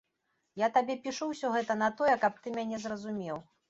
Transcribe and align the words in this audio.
Я 0.61 0.69
табе 0.77 0.95
пішу 1.05 1.29
ўсё 1.33 1.53
гэта 1.59 1.79
на 1.85 1.93
тое, 2.03 2.19
каб 2.27 2.43
ты 2.45 2.59
мяне 2.61 2.85
зразумеў. 2.89 3.37